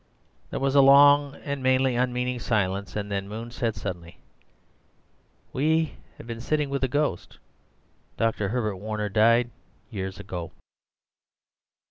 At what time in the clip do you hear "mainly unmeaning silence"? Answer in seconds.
1.61-2.95